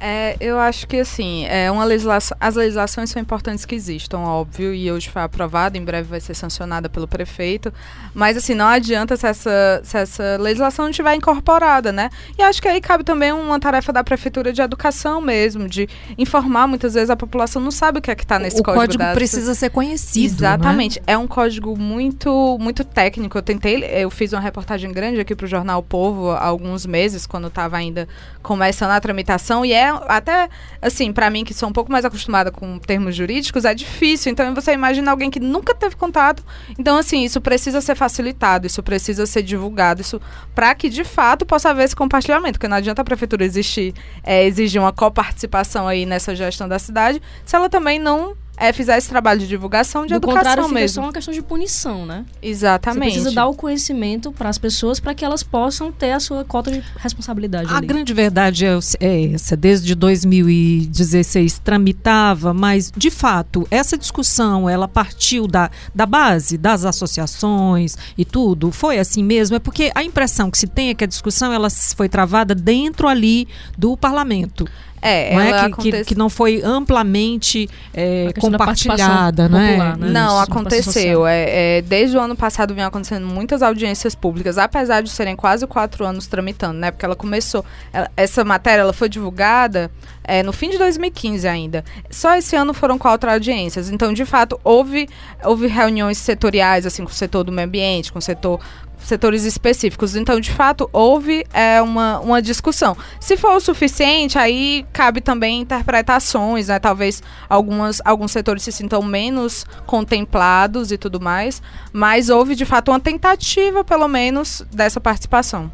É, 0.05 0.37
eu 0.41 0.59
acho 0.59 0.89
que 0.89 0.97
assim, 0.97 1.47
é 1.47 1.71
uma 1.71 1.85
legislação, 1.85 2.37
as 2.41 2.57
legislações 2.57 3.09
são 3.09 3.23
importantes 3.23 3.65
que 3.65 3.73
existam, 3.73 4.19
óbvio, 4.19 4.75
e 4.75 4.91
hoje 4.91 5.09
foi 5.09 5.23
aprovada, 5.23 5.79
em 5.79 5.85
breve 5.85 6.09
vai 6.09 6.19
ser 6.19 6.35
sancionada 6.35 6.89
pelo 6.89 7.07
prefeito. 7.07 7.73
Mas 8.13 8.37
assim, 8.37 8.53
não 8.53 8.67
adianta 8.67 9.17
se 9.17 9.29
essa, 9.29 9.81
se 9.85 9.97
essa 9.97 10.37
legislação 10.41 10.87
não 10.87 10.91
estiver 10.91 11.15
incorporada, 11.15 11.93
né? 11.93 12.11
E 12.37 12.43
acho 12.43 12.61
que 12.61 12.67
aí 12.67 12.81
cabe 12.81 13.05
também 13.05 13.31
uma 13.31 13.61
tarefa 13.61 13.93
da 13.93 14.03
prefeitura 14.03 14.53
de 14.53 14.61
educação 14.61 15.21
mesmo, 15.21 15.69
de 15.69 15.89
informar. 16.19 16.67
Muitas 16.67 16.95
vezes 16.95 17.09
a 17.09 17.17
população 17.17 17.63
não 17.63 17.71
sabe 17.71 18.01
o 18.01 18.03
que 18.03 18.11
é 18.11 18.17
que 18.17 18.25
está 18.25 18.41
nesse 18.41 18.61
o 18.61 18.65
código. 18.65 18.83
O 18.83 18.87
código 18.87 19.15
precisa 19.15 19.55
ser 19.55 19.71
conhecido. 19.71 20.43
Né? 20.43 20.49
Exatamente. 20.49 21.01
É? 21.07 21.13
é? 21.13 21.19
um 21.19 21.29
código 21.29 21.79
muito, 21.79 22.59
muito 22.59 22.83
técnico. 22.83 23.39
Eu 23.39 23.43
tentei, 23.43 23.85
eu 23.85 24.11
fiz 24.11 24.33
uma 24.33 24.41
reportagem 24.41 24.91
grande 24.91 25.21
aqui 25.21 25.37
para 25.37 25.45
o 25.45 25.49
jornal 25.49 25.79
o 25.79 25.83
Povo 25.85 26.33
há 26.33 26.45
alguns 26.45 26.85
meses, 26.87 27.25
quando 27.25 27.47
estava 27.47 27.77
ainda 27.77 28.09
começando 28.43 28.91
a 28.91 29.01
tramitação, 29.01 29.65
e 29.65 29.73
é 29.73 29.92
até, 30.07 30.49
assim, 30.81 31.13
para 31.13 31.29
mim 31.31 31.45
que 31.45 31.55
sou 31.55 31.69
um 31.69 31.73
pouco 31.73 31.91
mais 31.91 32.05
acostumada 32.05 32.51
com 32.51 32.79
termos 32.79 33.15
jurídicos, 33.15 33.65
é 33.65 33.75
difícil. 33.75 34.33
Então 34.33 34.55
você 34.55 34.73
imagina 34.73 35.11
alguém 35.11 35.31
que 35.31 35.41
nunca 35.41 35.75
teve 35.75 35.97
contato. 35.97 36.45
Então, 36.79 36.97
assim, 36.97 37.25
isso 37.25 37.41
precisa 37.41 37.81
ser 37.81 37.95
facilitado, 37.95 38.67
isso 38.67 38.83
precisa 38.83 39.27
ser 39.27 39.43
divulgado, 39.43 40.01
isso 40.01 40.21
para 40.55 40.75
que 40.75 40.89
de 40.89 41.05
fato 41.05 41.45
possa 41.45 41.71
haver 41.71 41.85
esse 41.85 41.97
compartilhamento, 41.97 42.59
porque 42.59 42.69
não 42.69 42.77
adianta 42.77 43.03
a 43.03 43.05
prefeitura 43.05 43.45
existir, 43.45 43.95
é, 44.23 44.45
exigir 44.45 44.81
uma 44.81 44.93
coparticipação 44.93 45.89
aí 45.89 46.07
nessa 46.07 46.35
gestão 46.35 46.69
da 46.69 46.79
cidade, 46.79 47.21
se 47.45 47.57
ela 47.57 47.69
também 47.69 47.99
não 47.99 48.37
é, 48.57 48.73
fizer 48.73 48.99
esse 48.99 49.09
trabalho 49.09 49.41
de 49.41 49.49
divulgação 49.49 50.03
de 50.03 50.11
Do 50.11 50.17
educação 50.17 50.37
contrário, 50.37 50.63
fica 50.65 50.75
mesmo. 50.75 50.95
só 50.95 51.01
uma 51.03 51.13
questão 51.13 51.33
de 51.33 51.43
punição, 51.43 52.07
né? 52.07 52.25
Exatamente. 52.41 53.05
Você 53.05 53.11
precisa 53.13 53.35
dar 53.35 53.47
o 53.47 53.55
conhecimento 53.55 54.31
para 54.31 54.49
as 54.49 54.59
pessoas 54.59 55.01
para 55.01 55.15
que 55.15 55.25
elas 55.25 55.43
possam 55.43 55.91
ter 55.91 56.13
a 56.13 56.21
sua 56.21 56.45
cota 56.45 56.71
de 56.71 56.83
responsabilidade. 56.97 57.73
A 57.73 57.79
ali. 57.79 57.87
grande 57.87 58.13
verdade 58.13 58.67
é, 58.67 58.79
é 59.01 59.33
essa. 59.33 59.57
Desde 59.57 59.95
2016 59.95 61.59
tramitava, 61.59 62.53
mas 62.53 62.93
de 62.95 63.11
fato 63.11 63.67
essa 63.71 63.97
discussão 63.97 64.69
ela 64.69 64.87
partiu 64.87 65.47
da, 65.47 65.71
da 65.95 66.05
base 66.07 66.59
das 66.59 66.85
associações 66.85 67.97
e 68.17 68.25
tudo. 68.25 68.71
Foi 68.71 68.99
assim 68.99 69.25
mesmo. 69.25 69.57
É 69.57 69.59
porque 69.59 69.91
a 69.95 70.05
impressão 70.05 70.51
que 70.51 70.59
se 70.59 70.67
tem 70.67 70.91
é 70.91 70.95
que 70.95 71.05
a 71.05 71.09
discussão 71.09 71.53
ela 71.53 71.69
foi 71.97 72.09
travada 72.09 72.55
dentro 72.55 73.09
ali 73.09 73.49
do 73.77 73.97
parlamento. 73.97 74.67
É, 75.05 75.35
não 75.35 75.41
ela 75.41 75.57
é 75.57 75.61
que, 75.61 75.67
aconte... 75.67 75.91
que, 75.91 76.05
que, 76.05 76.15
não 76.15 76.31
foi 76.31 76.63
amplamente 76.63 77.69
é, 77.93 78.33
compartilhada, 78.39 79.49
né? 79.49 79.73
popular, 79.73 79.97
né? 79.99 80.09
Não, 80.09 80.29
Isso, 80.29 80.43
aconteceu. 80.43 81.27
É, 81.27 81.79
é, 81.79 81.83
desde 81.83 82.17
o 82.17 82.21
ano 82.21 82.37
passado 82.37 82.73
vem 82.73 82.85
acontecendo 82.85 83.27
muitas 83.27 83.63
audiências 83.63 84.15
públicas, 84.15 84.59
apesar 84.59 85.03
de 85.03 85.11
serem 85.11 85.35
quase 85.35 85.67
quatro 85.67 86.07
anos 86.07 86.29
tramitando, 86.29 86.79
né? 86.79 86.93
Porque 86.93 87.05
ela 87.05 87.17
começou. 87.17 87.65
ela- 87.93 88.11
essa 88.17 88.45
matéria 88.45 88.83
ela 88.83 88.93
foi 88.93 89.09
divulgada 89.09 89.91
é, 90.25 90.43
no 90.43 90.53
fim 90.53 90.71
de 90.71 90.79
2015 90.79 91.49
ainda. 91.49 91.85
Só 92.09 92.37
esse 92.37 92.55
ano 92.55 92.73
foram 92.73 92.97
quatro 92.97 93.29
audiências. 93.29 93.91
Então, 93.91 94.13
de 94.13 94.25
fato, 94.25 94.61
houve, 94.63 95.09
houve 95.43 95.67
reuniões 95.67 96.19
setoriais, 96.19 96.87
assim, 96.87 97.05
com 97.05 97.11
o 97.11 97.15
setor 97.15 97.43
do 97.43 97.51
meio 97.51 97.67
ambiente, 97.67 98.13
com 98.13 98.21
o 98.21 98.23
setor 98.23 98.61
setores 99.05 99.45
específicos. 99.45 100.17
Então, 100.17 100.41
de 100.41 100.51
fato, 100.51 100.89
houve 100.93 101.45
é, 101.53 101.81
uma, 101.83 102.21
uma 102.21 102.43
discussão. 102.43 102.97
Se 103.21 103.37
for 103.37 103.57
o 103.57 103.61
suficiente, 103.61 104.39
aí 104.39 104.87
cabe 104.93 105.21
também 105.21 105.61
interpretações, 105.61 106.69
né? 106.69 106.79
Talvez 106.79 107.23
algumas, 107.49 108.01
alguns 108.05 108.33
setores 108.33 108.63
se 108.63 108.73
sintam 108.73 109.03
menos 109.03 109.67
contemplados 109.87 110.93
e 110.93 110.99
tudo 110.99 111.21
mais, 111.21 111.63
mas 111.93 112.29
houve, 112.29 112.55
de 112.55 112.65
fato, 112.65 112.91
uma 112.91 113.01
tentativa, 113.01 113.85
pelo 113.85 114.09
menos, 114.09 114.65
dessa 114.73 115.01
participação. 115.01 115.71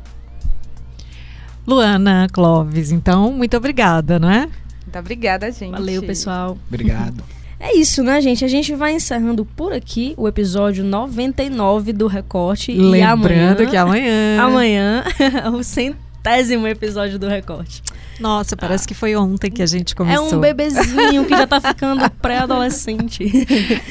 Luana 1.66 2.26
Clóvis, 2.32 2.90
então, 2.90 3.30
muito 3.32 3.56
obrigada, 3.56 4.18
não 4.18 4.30
é? 4.30 4.48
Muito 4.84 4.98
obrigada, 4.98 5.52
gente. 5.52 5.72
Valeu, 5.72 6.02
pessoal. 6.02 6.56
Obrigado. 6.66 7.37
É 7.60 7.76
isso, 7.76 8.02
né, 8.02 8.20
gente? 8.20 8.44
A 8.44 8.48
gente 8.48 8.74
vai 8.74 8.92
encerrando 8.92 9.44
por 9.44 9.72
aqui 9.72 10.14
o 10.16 10.28
episódio 10.28 10.84
99 10.84 11.92
do 11.92 12.06
Recorte. 12.06 12.70
e 12.70 12.76
Lembrando 12.76 13.60
amanhã, 13.62 13.70
que 13.70 13.76
amanhã. 13.76 14.38
amanhã, 14.42 15.04
o 15.52 15.62
centésimo 15.62 16.07
episódio 16.68 17.18
do 17.18 17.26
Recorte. 17.28 17.82
Nossa, 18.20 18.56
parece 18.56 18.86
que 18.86 18.94
foi 18.94 19.14
ontem 19.14 19.48
que 19.50 19.62
a 19.62 19.66
gente 19.66 19.92
É 19.92 19.96
começou. 19.96 20.34
um 20.34 20.40
bebezinho 20.40 21.24
que 21.24 21.30
já 21.30 21.46
tá 21.46 21.60
ficando 21.62 22.10
pré-adolescente. 22.10 23.22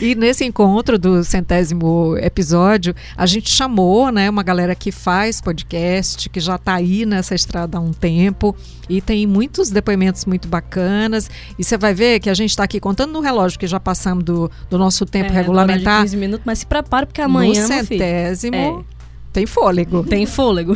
E 0.01 0.15
nesse 0.15 0.43
encontro 0.43 0.99
do 0.99 1.23
centésimo 1.23 2.17
episódio, 2.17 2.93
a 3.15 3.25
gente 3.25 3.49
chamou, 3.49 4.11
né, 4.11 4.29
uma 4.29 4.43
galera 4.43 4.75
que 4.75 4.91
faz 4.91 5.39
podcast, 5.39 6.29
que 6.29 6.39
já 6.41 6.55
está 6.55 6.75
aí 6.75 7.05
nessa 7.05 7.33
estrada 7.35 7.77
há 7.77 7.81
um 7.81 7.93
tempo 7.93 8.55
e 8.89 9.01
tem 9.01 9.25
muitos 9.25 9.69
depoimentos 9.69 10.25
muito 10.25 10.47
bacanas. 10.47 11.29
E 11.57 11.63
você 11.63 11.77
vai 11.77 11.93
ver 11.93 12.19
que 12.19 12.29
a 12.29 12.33
gente 12.33 12.49
está 12.49 12.63
aqui 12.63 12.79
contando 12.79 13.13
no 13.13 13.21
relógio, 13.21 13.57
que 13.57 13.65
já 13.67 13.79
passamos 13.79 14.23
do, 14.25 14.51
do 14.69 14.77
nosso 14.77 15.05
tempo 15.05 15.31
É, 15.31 15.35
regulamentar. 15.35 16.01
15 16.01 16.17
minutos, 16.17 16.43
mas 16.45 16.59
se 16.59 16.65
prepare 16.65 17.05
porque 17.05 17.21
amanhã, 17.21 17.61
no 17.61 17.67
centésimo 17.67 18.55
É. 18.55 18.96
tem 19.37 19.45
fôlego. 19.45 20.03
tem 20.03 20.25
fôlego. 20.25 20.73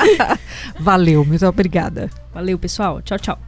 Valeu, 0.80 1.22
muito 1.22 1.44
obrigada. 1.44 2.08
Valeu, 2.32 2.58
pessoal. 2.58 3.02
Tchau, 3.02 3.18
tchau. 3.18 3.38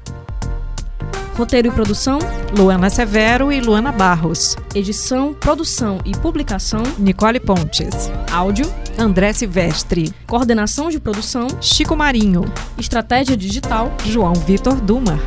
Roteiro 1.35 1.69
e 1.69 1.71
produção, 1.71 2.19
Luana 2.55 2.91
Severo 2.91 3.51
e 3.51 3.63
Luana 3.63 3.93
Barros. 3.93 4.55
edição, 4.75 5.33
produção 5.33 6.01
e 6.05 6.13
publicação, 6.13 6.83
Nicole 6.99 7.41
Pontes. 7.41 8.11
áudio, 8.31 8.71
André 8.99 9.33
Silvestre. 9.33 10.13
coordenação 10.27 10.91
de 10.91 11.01
produção, 11.01 11.47
Chico 11.59 11.97
Marinho. 11.97 12.45
estratégia 12.77 13.39
digital, 13.39 13.91
João 14.05 14.35
Vitor 14.35 14.75
Duma. 14.75 15.19